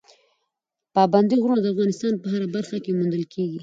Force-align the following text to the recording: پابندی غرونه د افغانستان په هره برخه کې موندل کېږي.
پابندی 0.95 1.35
غرونه 1.41 1.59
د 1.61 1.65
افغانستان 1.73 2.13
په 2.21 2.27
هره 2.33 2.47
برخه 2.55 2.77
کې 2.83 2.91
موندل 2.97 3.23
کېږي. 3.33 3.59